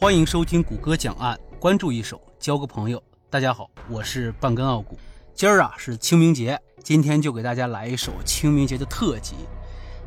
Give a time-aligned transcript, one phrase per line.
[0.00, 3.02] 欢迎收听谷歌讲案，关注一手，交个朋友。
[3.28, 4.96] 大家好，我是半根傲骨。
[5.34, 9.34] 今儿啊是清明节，今天就给大家来一首清明节的特辑。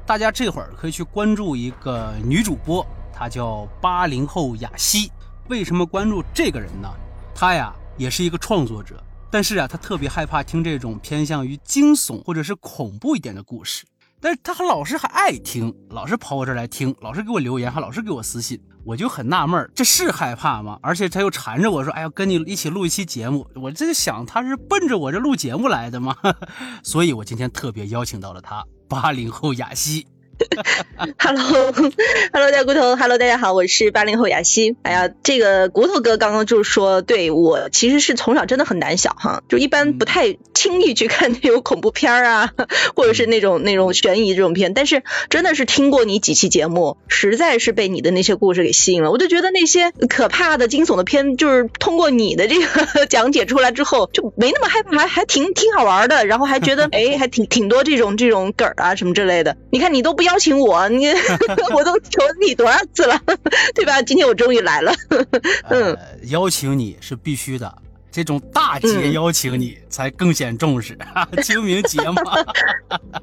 [0.05, 5.11] 大家这会儿可以去关注一个女主播，她叫八零后雅西。
[5.49, 6.89] 为什么关注这个人呢？
[7.35, 13.83] 她呀也是一个创作者，但是啊她特别害怕听这种偏向于惊悚或者是恐怖一点的故事。
[14.21, 20.77] 但是他还老是还爱听，老是跑我这儿来听，老是给我留言，还老是给我私信，我就很纳闷这是害怕吗？
[20.83, 26.15] 而且他又缠着我说：“哎呀，跟你一起录一期节目。”我这就想，他是奔着我这录节目来的吗？
[26.83, 30.05] 所以我今天特别邀请到了他，八零后雅西。
[31.17, 31.91] Hello，Hello，
[32.31, 34.75] 大家骨头，Hello，大家好，我是八零后雅西。
[34.81, 42.51] 哎呀，这个骨头哥刚刚就是说，对我其实是从小真的很胆小哈，就一般不太轻易去看那种恐怖片啊，
[42.95, 44.73] 或者是那种那种悬疑这种片。
[44.73, 49.11] 但是真的是听过你几期节目，实在是被你的那些故事给吸引了。
[49.11, 56.25] 我就觉得那些可怕的惊悚的片，就是通过你的这个 讲解出来之后，就没那么害怕，还还挺挺好玩的。
[56.25, 59.55] 然后还觉得哎，还挺挺多这种这种梗啊什么之类的。
[59.71, 60.30] 你看你都不要。
[60.31, 61.07] 邀请我，你
[61.75, 63.19] 我都求你多少次了，
[63.75, 64.01] 对吧？
[64.01, 64.93] 今天我终于来了。
[65.69, 65.97] 嗯，
[66.29, 67.73] 邀请你是必须的，
[68.09, 70.97] 这种大节邀请你才更显重视。
[71.43, 72.23] 清明节嘛，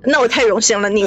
[0.04, 1.06] 那我太荣幸了，你。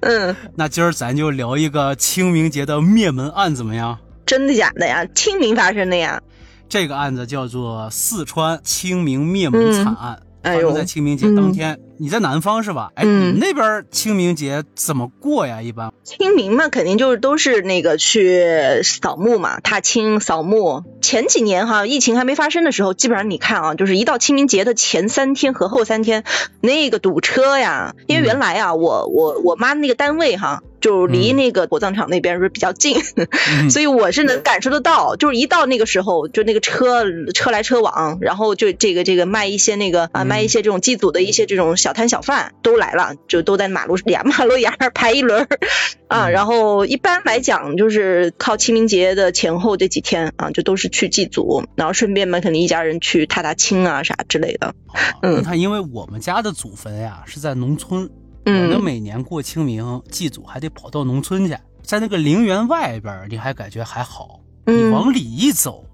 [0.00, 3.98] 嗯，那今儿咱就聊一个清明节的灭门案，怎么样？
[4.24, 5.04] 真的假的呀？
[5.14, 6.22] 清明发生的呀？
[6.66, 10.18] 这个案子叫做四川清明灭门惨案。
[10.42, 12.90] 发生在清明节当天，你在南方是吧？
[12.94, 15.62] 哎，你那边清明节怎么过呀？
[15.62, 20.82] 一般清明嘛，肯定就是都是那个去扫墓嘛，踏青扫墓。
[21.00, 26.24] 前几年哈，疫情还没发生的时候，基本上你看啊，就是一到清明节的前三天和后三天，
[26.60, 27.94] 那个堵车呀。
[28.06, 30.62] 因为原来啊，我我我妈那个单位哈。
[30.84, 33.00] 就离那个火葬场那边是比较近，
[33.72, 35.16] 所以我是能感受得到。
[35.16, 45.48] 就是一到那个时候，就那个车车来车往，然后就这个这个卖一些那个啊卖一些这种祭祖的一些这种小摊小贩都来了，就都在马路两马路牙排一轮
[46.06, 46.28] 啊。
[46.28, 54.74] 然后一般来讲，就是靠清明节的前后这几天啊，就都是去祭祖，然后顺便嘛，肯定一家人去踏踏青啊啥之类的。
[55.22, 58.10] 嗯，你看，因为我们家的祖坟呀是在农村。
[58.46, 65.84] 我们每年过清明祭祖还得跑到农村去，在那个陵园外边，你还感觉还好，你往里一走，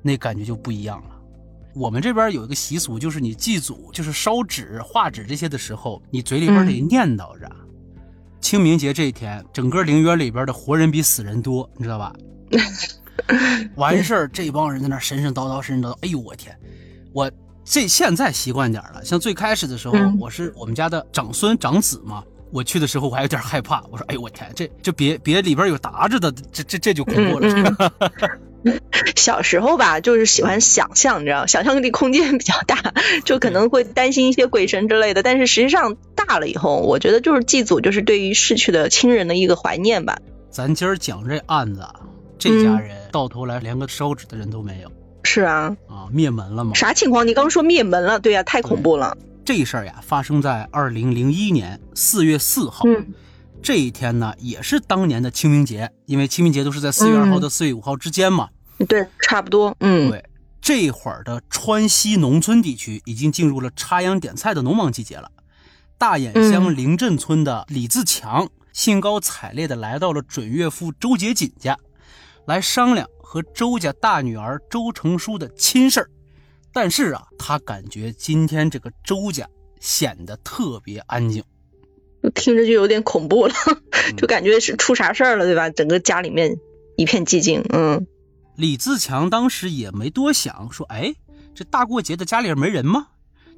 [0.00, 1.10] 那感觉就不一样了。
[1.74, 7.50] 我们这边有一个习俗，就是你祭祖，就是烧纸、画纸这些的时候，你嘴里边得念叨着。
[8.40, 12.12] 清明节这一天，整个陵园里边的活人比死人多，你知道吧？
[13.76, 15.98] 完事儿，这帮人在那神神叨叨，神神叨叨。
[16.00, 16.58] 哎呦我天，
[17.12, 17.30] 我。
[17.64, 27.48] 这现在习惯点了，像最开始的时候，我是我们家的长孙长子嘛，我去的时候我还有点害怕，我说：“哎呦我天，这这别别里边有达着的，这这这就恐怖了。”
[29.16, 35.22] 小时候吧，就是喜欢想象，你知道，想象力空间比较大， 就可能会担心一些鬼神之类的。
[35.22, 40.18] 但是实际上大了以后，我觉得就是祭祖，就是对于逝去的亲人的一个怀念吧。
[40.50, 41.84] 咱今儿讲这案子，
[42.38, 44.90] 这家人到头来连个烧纸的人都没有。
[45.34, 46.74] 是啊，啊，灭门了吗？
[46.74, 47.26] 啥情况？
[47.26, 49.16] 你刚说灭门了，对呀，太恐怖了。
[49.46, 52.84] 这事儿呀，发生在二零零一年四月四号，
[53.62, 58.50] 这一天呢，也是当年的清明节，因为清明节都是在四月二号到四月五号之间嘛。
[58.86, 59.74] 对，差不多。
[59.80, 60.22] 嗯，对，
[60.60, 65.30] 这会儿的川西农村地区已经进入了插秧点菜的农忙季节了。
[65.96, 71.78] 大眼乡灵镇村的李自强兴高采烈地来到了准岳父周杰锦家，
[72.44, 73.08] 来商量。
[73.32, 76.10] 和周家大女儿周成书的亲事儿，
[76.70, 79.48] 但是啊，他感觉今天这个周家
[79.80, 81.42] 显得特别安静，
[82.34, 83.54] 听着就有点恐怖了，
[84.18, 85.70] 就感觉是出啥事儿了，对吧？
[85.70, 86.58] 整个家里面
[86.98, 87.64] 一片寂静。
[87.70, 88.06] 嗯，
[88.54, 91.14] 李自强当时也没多想，说：“哎，
[91.54, 93.06] 这大过节的家里没人吗？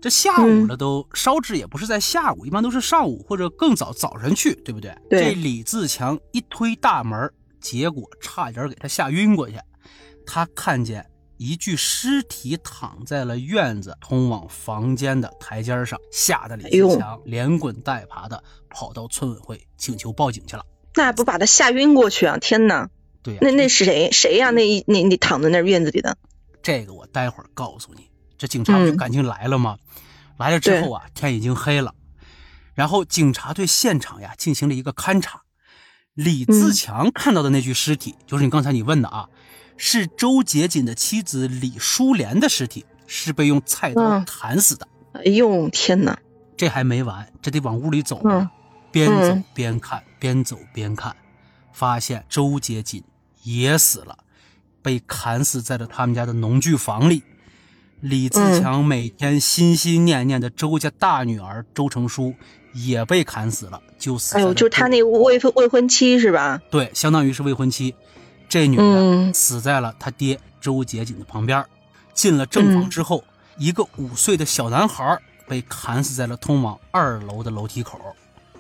[0.01, 5.21] 这下午了都烧纸也不是在下午，一般都是上午或者更早早晨去，对不对？”对。
[5.21, 7.29] 这李自强一推大门。
[7.65, 9.59] 结果差点给他吓晕过去，
[10.27, 20.65] 他看见一具尸体躺在了院子通往房间的台阶上，吓得李自强连滚带爬的跑到村委会请求报警去了。
[20.95, 22.37] 那不把他吓晕过去啊？
[22.37, 22.91] 天哪！
[23.23, 24.51] 对，那那是谁谁呀？
[24.51, 26.19] 那那那躺在那院子里的？
[26.63, 28.11] 这个我待会儿告诉你。
[28.37, 29.79] 这警察不就赶紧来了吗？
[30.37, 31.95] 来了之后啊，天已经黑了，
[32.75, 35.41] 然后警察对现场呀进行了一个勘查。
[36.15, 39.29] 李自强看到的那具尸体，就是你刚才你问的啊，
[39.77, 44.87] 是周杰锦的妻子李淑莲的尸体，是被用菜刀砍死的。
[45.15, 46.17] 哎呦天哪！
[46.57, 48.51] 这还没完，这得往屋里走呢。
[48.93, 51.17] 边走边看，边走边看，
[51.73, 53.03] 发现周杰锦
[53.43, 54.19] 也死了，
[54.83, 57.25] 被砍死在了他们家的农具房里。
[58.01, 62.35] 李自强每天心心念念的周家大女儿周成书
[62.75, 64.37] 也被砍死了，就死。
[64.37, 66.61] 哎呦，就他那未婚未婚妻是吧？
[66.71, 67.95] 对，相当于是未婚妻。
[68.49, 71.65] 这女的死在了他爹周杰锦的旁边。
[72.13, 73.25] 进了正房之后，
[73.59, 75.19] 一个五岁的小男孩
[75.49, 77.99] 被砍死在了通往二楼的楼梯口。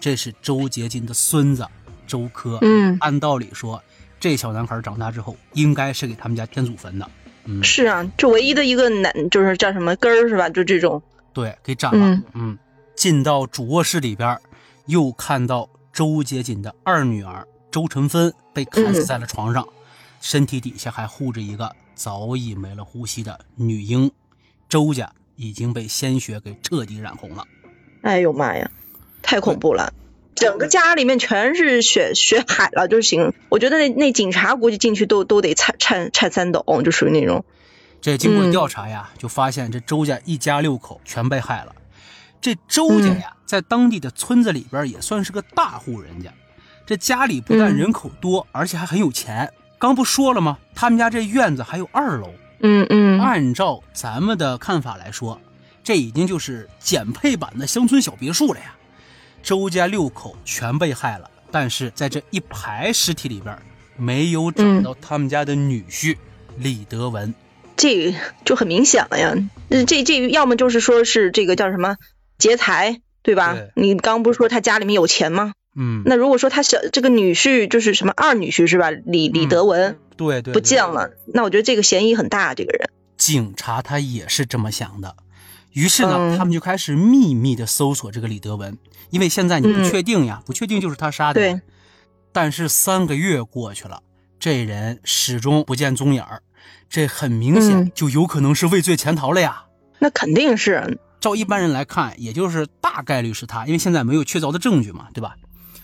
[0.01, 1.65] 这是周杰锦的孙子
[2.07, 2.59] 周科。
[2.63, 3.81] 嗯，按道理说，
[4.19, 7.09] 这小男孩长大之后应该是给他们家添祖坟的。
[7.45, 10.49] 嗯，是啊，这唯一的一个男，就是叫什么根儿是吧？
[10.49, 11.01] 就这种。
[11.33, 12.21] 对，给斩了。
[12.33, 12.59] 嗯，
[12.94, 14.38] 进到主卧室里边，
[14.87, 19.67] 又看到周洁锦的二女儿周晨芬被砍死在了床上，
[20.20, 24.11] 身体底下还护着一个早已没了呼吸的女婴。
[24.69, 27.44] 周家已经被鲜血给彻底染红了。
[28.02, 28.70] 哎呦妈呀，
[29.23, 29.93] 太恐怖了！
[30.35, 33.32] 整个家里面全是血血海了，就行。
[33.49, 37.44] 我觉得那那警察估计进去都都得颤颤颤三抖，就属于那种。
[38.00, 41.75] 这经过调查呀，就发现这周家一家六口全被害了。
[42.44, 46.31] 这周家呀，在当地的村子里边也算是个大户人家。
[46.85, 49.50] 这家里不但人口多，而且还很有钱。
[49.79, 50.58] 刚不说了吗？
[50.75, 52.31] 他们家这院子还有二楼。
[52.61, 53.19] 嗯嗯。
[53.19, 55.41] 按照咱们的看法来说，
[55.82, 58.75] 这已经就是减配版的乡村小别墅了呀。
[59.43, 63.58] 周家六口全被害了，但是在这一排尸体里边，
[63.96, 66.14] 没有找到他们家的女婿
[66.58, 67.35] 李德文，
[67.75, 68.14] 这
[68.44, 69.32] 就很明显了呀。
[69.87, 71.96] 这这要么就是说是这个叫什么
[72.44, 73.56] 劫财，对吧？
[73.75, 75.55] 你刚不是说他家里面有钱吗？
[75.75, 76.02] 嗯。
[76.05, 78.91] 那如果说他小这个女婿就是什么二女婿是吧？
[78.91, 81.08] 李李德文，对对，不见了。
[81.32, 82.91] 那我觉得这个嫌疑很大，这个人。
[83.17, 85.17] 警察他也是这么想的。
[85.73, 88.76] 于是呢，他们就开始秘密的搜索这个李德文，
[89.08, 91.41] 因为现在你不确定呀，不确定就是他杀的。
[91.41, 91.61] 对。
[92.31, 94.02] 但是三个月过去了，
[94.38, 96.43] 这人始终不见踪影儿，
[96.91, 99.64] 这很明显就有可能是畏罪潜逃了呀。
[100.00, 105.35] 那肯定是，照一般人来看，也就是大概率是他，因为现在没有确凿的证据嘛，对吧？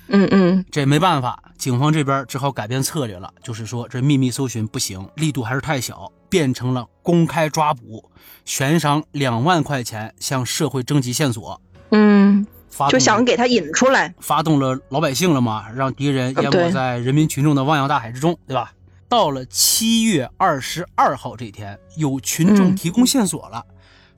[0.08, 0.62] 嗯嗯。
[0.70, 8.04] 这没办法，警方这边只好改变策略了，就是说这秘密搜寻不行，力度还是太小，变成了公开抓捕。
[8.44, 11.58] 悬赏两万块钱向社会征集线索，
[11.93, 18.75] 嗯，发就想给他引出来，发动了老百姓了嘛，让敌人淹没在人民群众的汪洋大海之中，对吧？
[19.08, 23.64] 到了七月二十二号这天，有群众提供线索了，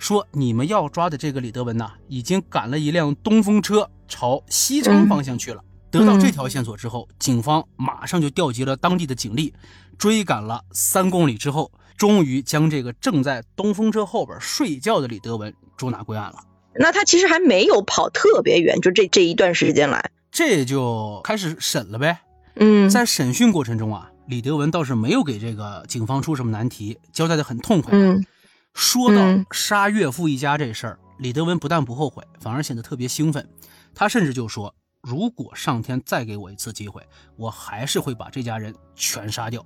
[0.03, 5.63] 说你们要抓的这个李德文呐，已经赶了一辆东风车朝西昌方向去了。
[5.93, 9.55] 得到这条线索之后，警方马上就调集了当地的警力，
[9.97, 11.71] 追赶了三公里之后。
[11.97, 16.41] 终于将这个正在东风车后边睡觉的李德文捉拿归案了。
[16.75, 22.19] 那他其实还没有跑特别远，就这这一段时间来，这就开始审了呗。
[22.57, 27.97] 嗯，在审讯过程中啊，李德文倒是没有给这个警方出什么难题，交代的很痛快。
[27.97, 28.25] 嗯，
[28.75, 33.49] 说到杀岳父一家这事儿，李德文不但不后悔，反而显得特别兴奋。
[33.95, 39.65] 他甚至就说：“如果上天再给我一次机会，我还是会把这家人全杀掉。”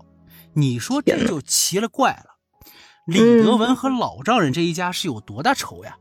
[0.55, 2.37] 你说这就奇了怪了，
[3.07, 5.97] 李德文和老丈人这一家是有多大仇呀？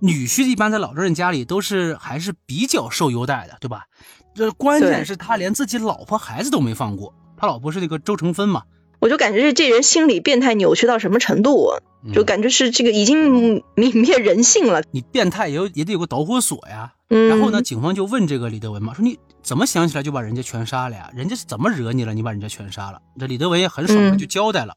[0.00, 3.86] 女婿一般在老丈人家里都是还是比较受优待的，对吧？
[4.34, 8.64] 这关键是他连自己老婆孩子都没放过，他老婆是那个周成芬嘛。
[9.00, 11.80] 我就感觉这这人心理变态扭曲到什么程度，
[12.14, 14.82] 就感觉是这个已经泯灭人性了。
[14.90, 16.94] 你变态也有也得有个导火索呀。
[17.08, 19.18] 然后呢，警方就问这个李德文嘛，说你。
[19.44, 21.10] 怎么想起来就把人家全杀了呀？
[21.14, 22.14] 人家是怎么惹你了？
[22.14, 22.98] 你把人家全杀了？
[23.20, 24.74] 这李德文也很爽，快就交代了。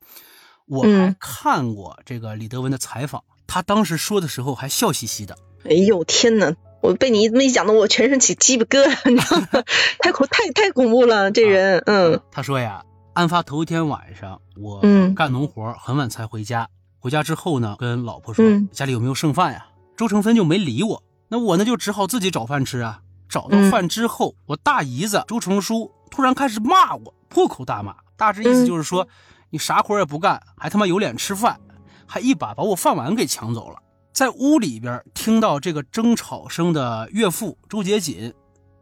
[0.67, 5.37] 我还看过这个李德文的采访，他当时说的时候还笑嘻嘻的。
[5.63, 6.53] 哎呦天哪！
[6.81, 9.47] 我被你这么一讲的，我全身起鸡巴疙瘩，你知道吗？
[10.03, 11.81] 太恐太太恐怖了，这人。
[11.85, 12.19] 嗯。
[12.29, 12.83] 他说呀，
[13.17, 14.79] 案发头一天晚上，我
[15.15, 16.69] 干农活很晚才回家。
[16.99, 19.65] 回家之后呢，跟老婆说家里有没有剩饭呀？
[19.95, 23.01] 周成芬就没理我，那我呢就只好自己找饭吃啊。
[23.27, 29.07] 找到饭之后，我大姨子周成书突然开始骂我，破口大骂，大致意思就是说，
[29.49, 31.59] 你啥活也不干，还他妈有脸吃饭，
[32.05, 33.77] 还一把把我饭碗给抢走了。
[34.13, 38.31] 在屋里边听到这个争吵声的岳父周杰锦，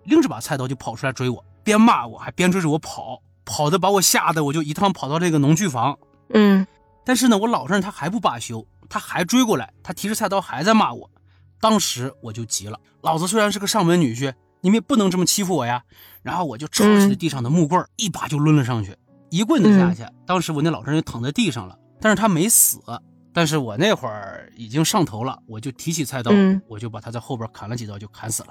[0.03, 5.97] 拎着把菜刀就跑出来追我，边骂我还边追着我跑，跑的把我吓得我就一趟跑到这个农具房。
[6.33, 6.65] 嗯，
[7.05, 11.09] 但是呢，我老丈人他还不罢休，他还追过来，他提着菜刀还在骂我。
[11.61, 15.83] 当时我就急了，老子虽然是个上门女婿，你们也不能这么欺负我呀！
[16.21, 18.95] 然后我就抄起了地上的木棍，一把就抡了上去，
[19.29, 20.05] 一棍子下去。
[20.25, 22.79] 当时我那老丈人就躺在地上了，但是他没死。
[23.33, 26.31] 但是我那会儿已经上头了，我就提起菜刀，
[26.67, 28.49] 我就把他在后边砍了几刀，就砍死了。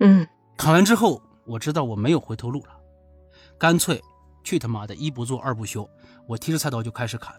[0.00, 0.26] 嗯，
[0.58, 2.72] 砍完之后，我知道我没有回头路了，
[3.58, 4.02] 干脆
[4.46, 5.90] 去他妈的一不做二不休，
[6.28, 7.34] 我提着菜刀就开始砍。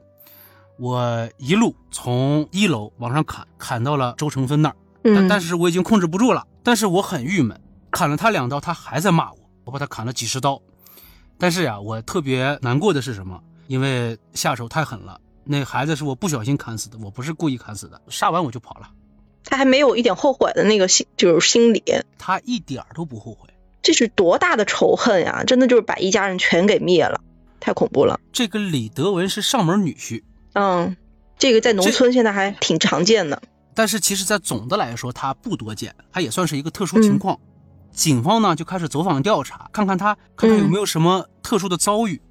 [0.77, 6.45] 我一路从一楼往上砍，砍到了周成芬那儿，但但是我已经控制不住了。
[6.63, 7.59] 但是我很郁闷，
[7.91, 10.61] 砍了他两刀，他还在骂我，我把他砍了几十刀。
[11.37, 13.41] 但是呀，我特别难过的是什么？
[13.67, 18.01] 因为下手太狠了，那孩子是我不小心砍死的，我不是故意砍死的。
[18.09, 18.89] 杀完我就跑了，
[19.45, 21.83] 他还没有一点后悔的那个心，就是心理，
[22.19, 23.47] 他一点都不后悔。
[23.88, 25.46] 这是多大的仇恨呀！
[25.48, 27.22] 真的就是把一家人全给灭了，
[27.58, 28.20] 太恐怖了。
[28.34, 30.24] 这个李德文是上门女婿。
[30.56, 30.98] 嗯，
[31.38, 33.41] 这个在农村现在还挺常见的，
[33.74, 37.39] 但是其实，在总的来说，他不多见，他也算是一个特殊情况。
[37.94, 42.22] 警方呢就开始走访调查，看看他，看看有没有什么特殊的遭遇。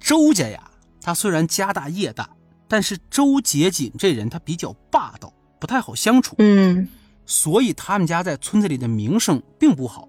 [0.00, 0.68] 周家呀，
[1.00, 2.28] 他虽然家大业大，
[2.66, 6.34] 但是周杰锦这人他比较霸道，不太好相处。
[6.38, 6.88] 嗯，
[7.24, 10.08] 所以他们家在村子里的名声并不好。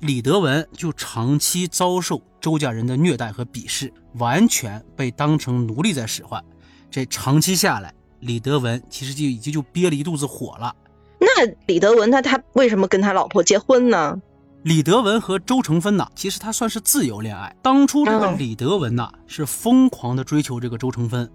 [0.00, 6.42] 李德文就长期遭受周家人的虐待和鄙视，完全被当成奴隶在使唤。
[6.90, 10.74] 这长期下来，李德文其实就已经就憋了一肚子火了。
[11.18, 14.20] 那李德文他他为什么跟他老婆结婚呢？
[14.64, 17.56] 李德文和周成芬呐，其实他算是自由恋爱。
[17.62, 21.30] 当初这个李德文呐是疯狂的追求这个周成芬，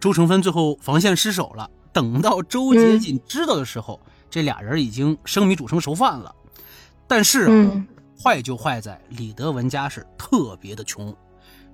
[0.00, 1.68] 周成芬最后防线失守了。
[1.92, 6.34] 等到周杰锦知道的时候，这俩人已经生米煮成熟饭了。
[7.08, 7.86] 但是啊，
[8.22, 11.14] 坏就坏在李德文家是特别的穷。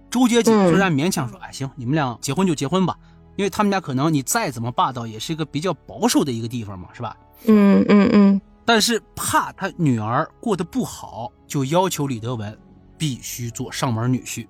[0.09, 2.97] 周杰锦虽然勉强说：“哎，行，你们俩结婚就结婚吧。”
[3.37, 7.17] 因为他们家可能你再怎么霸道，也是一个比较保守的一个地方嘛，是吧？
[7.45, 8.41] 嗯嗯嗯。
[8.65, 12.57] 但是怕他女儿过得不好，就要求李德文
[12.97, 14.47] 必须做上门女婿。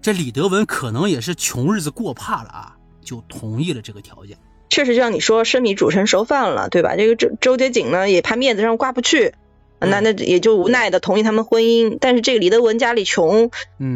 [0.00, 4.38] 这李德文可能也是穷日子过怕了啊，就同意了这个条件。
[4.68, 6.94] 确实，就像你说，生米煮成熟饭了，对吧？
[6.94, 9.34] 这个周周杰锦呢，也怕面子上挂不去。
[9.80, 13.50] 那那也就无奈的同意他们婚姻，但是这个李德文家里穷，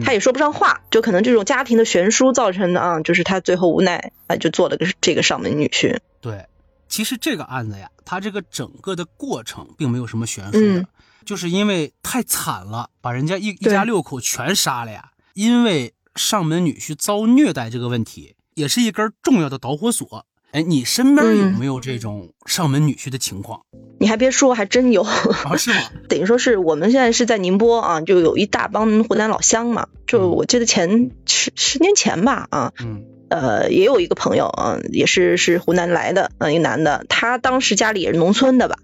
[0.04, 5.98] 他也说不上话，就可能这种家庭的悬殊造成的啊，就是他最后无奈啊，就做了个这个上门女婿。
[6.20, 6.46] 对，
[6.88, 10.86] 其实这个案子呀，他这个整个的过程并没有什么悬殊的，
[11.24, 15.10] 就是因为太惨了，把人家一一家六口全杀了呀。
[15.34, 20.26] 因为上门女婿遭虐待这个问题，也是一根重要的导火索。
[20.52, 23.62] 哎，你身边有没有这种上门女婿的情况？
[23.98, 25.02] 你还别说，还真有。
[25.02, 25.76] 啊，是吗？
[26.10, 29.88] 等于说是我们现在是在宁波啊，就有一大帮湖南老乡嘛。
[30.06, 38.76] 就我记得前十十年前吧，啊，嗯，呃，也有一个朋友啊，也是是湖南来的，嗯，一个男的，他当时家里也是农村的吧。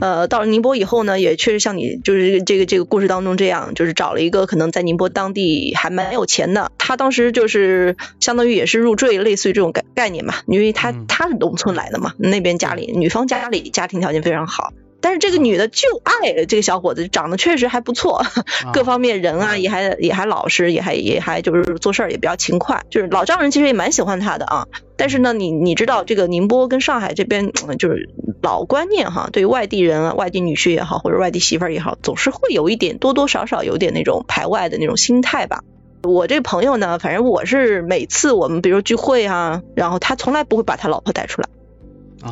[0.00, 6.70] 呃，到了宁波以后呢，也确实像你就是这个这个故事当中这样，就是找了一个可能在宁波当地还蛮有钱的。
[6.78, 14.72] 他当时就是相当于也是入赘，类似于这种概概念嘛，因为他他是农村来的嘛，那边家里女方家里家庭条件非常好。
[15.04, 18.24] 但是这个女的就爱这个小伙子，长得确实还不错，
[18.72, 24.66] 各方面人啊也还也还老实，也还也还就是做事儿也比较勤快，就是老丈人其实也蛮喜欢他的啊。
[24.96, 28.08] 但是呢，你你知道这个宁波跟上海这边就是
[28.42, 35.62] 老观念哈，对于外地人啊、外地女婿也好，或者外地媳妇儿也好，总是会有一点多多少少有点那种排外的那种心态吧。
[36.02, 41.48] 我这朋友呢，反正我是每次我们比如聚会啊，然后他从来不会把他老婆带出来。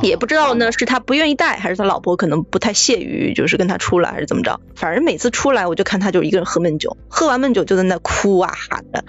[0.01, 4.61] 也不知道呢，是他不愿意带，还是他老婆可能不太屑于，就是跟他出来，还是怎么着？
[4.75, 9.05] 反正每次出来，我就看他就一个人喝闷酒，喝完闷酒就在那哭啊喊的，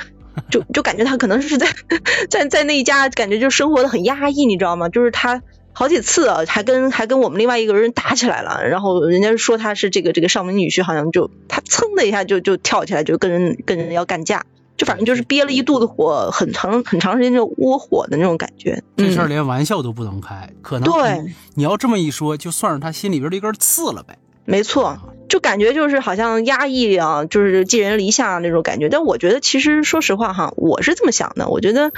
[0.49, 1.67] 就 就感觉他可能是在
[2.29, 4.89] 在在那一家，感觉就生活的很压抑，你知道吗？
[4.89, 14.45] 就是他好几次啊，还跟还跟我们另外一个人打起来了，然后人家说他是这个这个上门女婿，好像就他噌的一下就就跳起来，就跟人跟人要干架。
[14.77, 18.83] 就反正就是憋了一肚子火，很长很长时间就窝火的那种感觉。
[18.97, 24.17] 这事儿连玩笑都不能开，可能对你要这么一说，就算是他心里边的一根刺了呗。
[24.45, 24.97] 没错，
[25.29, 28.89] 就感觉就是好像压抑啊，就是寄人篱下那种感觉。
[28.89, 31.91] 但我觉得其实说实话哈，我是这么想的，我觉得。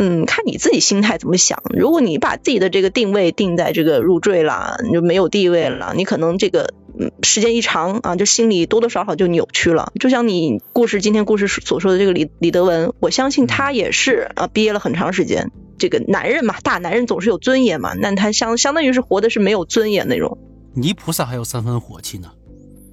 [0.00, 1.60] 嗯，看你自己心态怎么想。
[1.70, 9.92] 如果你把自己的这个定位定在这个入赘了，你就没有地位了，你可能这个嗯时间一长啊，就心里多多少少就扭曲了。
[10.00, 15.50] 就像你故事今天故事所说的这个李李德文，我相信他也是啊憋了很长时间。
[15.78, 20.38] 这个男人嘛，大男人总是有尊严嘛，那他相相当于是活的是没有尊严那种。
[20.74, 22.32] 泥菩萨还有三分火气呢。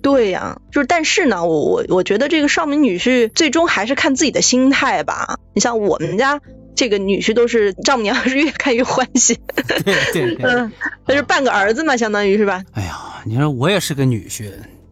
[0.01, 5.39] 对呀，就是但是呢，我我我觉得这个上门女婿最终还是看自己的心态吧。
[5.53, 6.41] 你像我们家。
[6.77, 10.73] 这个女婿都是丈母娘是越看越欢喜，对对对， 嗯，
[11.07, 12.65] 那是半个儿子嘛，相当于是吧？
[13.27, 14.51] 你说我也是个女婿，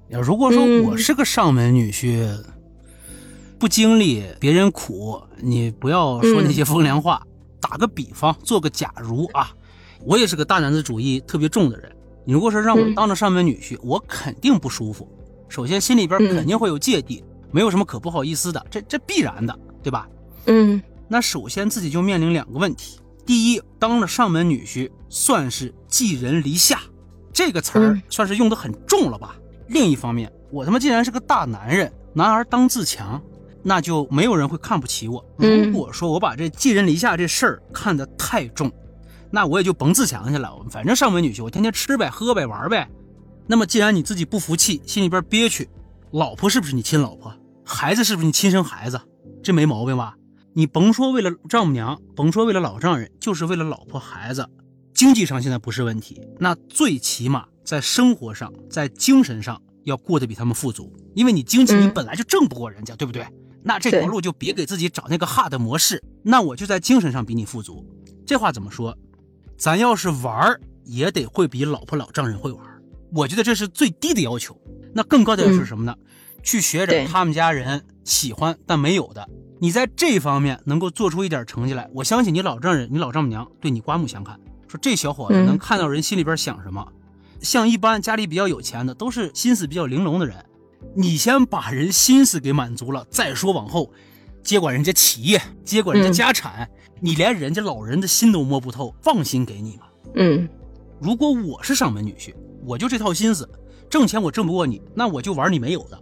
[0.09, 2.27] 要如果说我是个上门女婿，
[3.59, 7.21] 不经历别人苦，你不要说那些风凉话。
[7.61, 9.51] 打个比方，做个假如啊，
[10.03, 15.07] 我也是个大男子主义特别重的人，你如果说让我当着上门女婿，我肯定不舒服。
[15.47, 20.07] 首先心里边肯定会有芥蒂，没有什么可不好意思的，这这必然的，对吧？
[20.47, 20.81] 嗯。
[21.07, 26.81] 那首先自己就面临两个问题：第一，当了上门女婿，算是寄人篱下，
[27.33, 29.35] 这个词儿算是用的很重了吧？
[29.67, 33.21] 另一方面，我他妈既然是个大男人，男儿当自强，
[33.63, 35.25] 那就没有人会看不起我。
[35.37, 38.71] 如果说我把这寄人篱下这事儿看得太重，
[39.31, 40.55] 那我也就甭自强去了。
[40.69, 42.87] 反正上门女婿，我天天吃呗、喝呗、玩呗。
[43.47, 45.67] 那么既然你自己不服气，心里边憋屈，
[46.11, 47.33] 老婆是不是你亲老婆？
[47.65, 49.01] 孩子是不是你亲生孩子？
[49.41, 50.15] 这没毛病吧？
[50.53, 54.47] 你甭说为了丈母娘，甭说为了老丈人，就是为了老婆孩子，
[55.03, 63.27] 经济上现在不是问题，那最起码在生活上，在精神上要过得比他们富足，因为你经济你本来就挣不过人家，对不对？
[63.63, 67.85] 那这条路就别给自己找那个 hard 模式，那我就在精神上比你富足。
[68.25, 68.97] 这话怎么说？
[69.57, 72.65] 咱要是玩儿也得会比老婆老丈人会玩，
[73.11, 74.57] 我觉得这是最低的要求。
[74.93, 75.93] 那更高的要求是什么呢？
[76.43, 79.27] 去学着他们家人喜欢但没有的。
[79.59, 84.39] 你在这方面能够做出一点成绩来，我相信你老丈人、你老丈母娘对你刮目相看，
[84.73, 86.83] 说这小伙子能看到人心里边想什么。
[87.41, 90.43] 像一般家里比较有钱的，都是心思比较玲珑的人。
[90.95, 93.91] 你先把人心思给满足了，再说往后
[94.41, 96.67] 接管人家企业、接管人家家产，
[96.99, 99.83] 你连人家老人的心都摸不透，放心给你吗？
[100.15, 100.49] 嗯，
[100.99, 102.33] 如果我是上门女婿，
[102.65, 103.47] 我就这套心思，
[103.91, 106.01] 挣钱我挣不过你，那我就玩你没有的，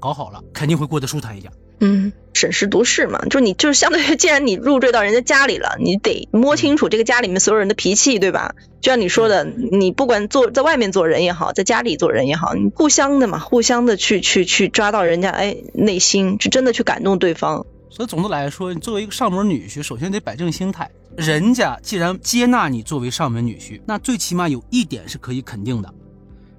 [0.00, 1.52] 搞好了肯定会过得舒坦一点。
[1.80, 8.54] 嗯，审时度势嘛，就你就是相对于，既然你入赘到人家家里了，你得摸清楚这个家里面所有人的脾气，对吧？
[8.80, 17.64] 就像你说的，你不管做在外面做人也好，在家里做人也好，你互相的嘛，互相的去去去抓到人家哎内心，是真的去感动对方。
[17.88, 20.88] 所以总的来说，你作为一个上门女婿，首先得摆正心态。
[21.16, 25.92] 人家既然接纳你作为上门女婿，那最起码有一点是可以肯定的，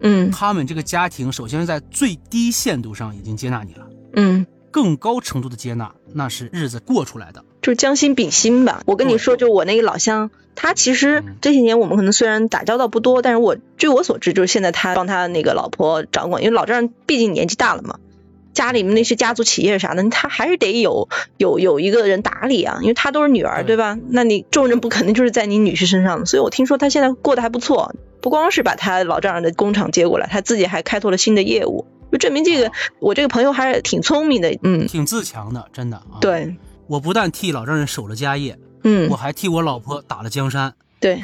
[0.02, 4.46] 嗯，他们这个家庭首先在最低限度上已经接纳你了，嗯。
[4.72, 8.82] 更高程度的接纳，那是日子过出来的，就是将心比心吧。
[8.86, 18.00] 我跟你说，就我那个老乡，他其实这些年我们可能虽然打交道不多，但是我据我所知，就是现在他帮他那个老婆掌管，因为老丈人毕竟年纪大了嘛，
[18.54, 23.98] 家里面那些家族企业啥的，他还是得有有有一个人打理啊，因为他都是女儿，对吧？
[24.10, 31.86] 那你重任不肯定就是在你女婿身上，所以我听说他现在过得还不错，不光是把他老丈人的工厂接过来，他自己还开拓了新的业务。
[32.12, 36.20] 就证明这个，我这个朋友还是挺聪明的，嗯，挺自强的，真的啊。
[36.20, 36.56] 对，
[36.88, 40.74] 我不但替老丈人守了家业，嗯，我还替我老婆打了江山。
[41.00, 41.24] 对，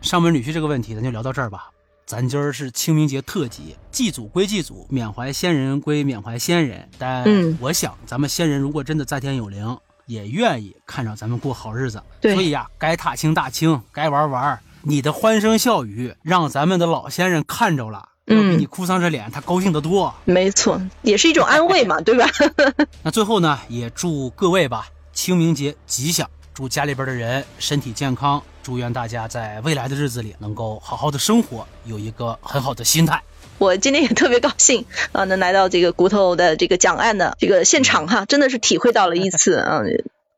[0.00, 1.68] 上门女婿这个问题，咱就聊到这儿吧。
[2.04, 6.88] 咱今儿是清明节特辑，祭祖归祭祖，缅怀先人归缅怀先人。
[6.98, 7.24] 但
[7.60, 12.02] 我想，咱们先人如果真的在天有灵，也愿意看着咱们过好日子。
[12.20, 18.08] 对，所以呀，该踏青踏青，该玩玩，你的欢声笑语让咱们的老先人看着了。
[18.26, 20.14] 嗯，你哭丧着脸，他高兴得多。
[20.24, 22.26] 没错，也是一种安慰嘛， 对吧？
[23.02, 33.20] 那最后呢，也祝各位吧，清明节吉祥，祝家里边的人身体健康，祝愿大家在未来的日子里能够好好的生活，有一个很好的心态。
[33.58, 39.80] 我今天也特别高兴啊，能来到这个骨头的这个讲案的这个现场哈，真的是体会到了一次啊，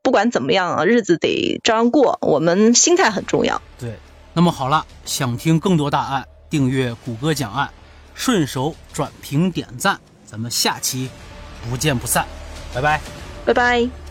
[0.01, 3.61] 不管怎么样啊，日子得照样过，我们心态很重要。
[3.79, 3.93] 对，
[4.33, 6.27] 那么好了，想听更多大案。
[6.49, 7.69] 订阅谷歌讲案，
[8.13, 11.09] 顺手转评点赞，咱们下期
[11.69, 12.25] 不见不散，
[12.73, 13.01] 拜拜，
[13.45, 14.04] 拜拜。